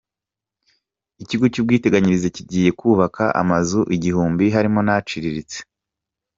Ikigo 1.23 1.45
cyubwiteganyirize 1.53 2.27
kigiye 2.35 2.69
kubaka 2.79 3.23
amazu 3.41 3.79
iguhumbi 3.95 4.45
harimo 4.55 4.79
n’aciriritse 4.83 5.57